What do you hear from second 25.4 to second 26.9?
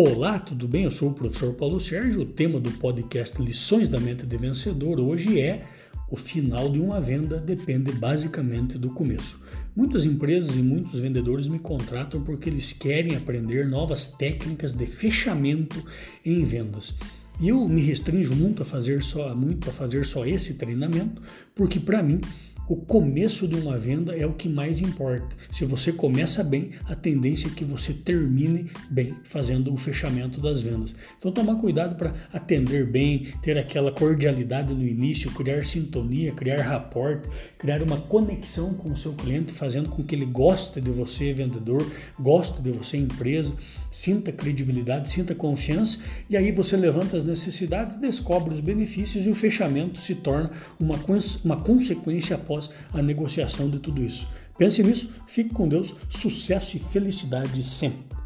Se você começa bem,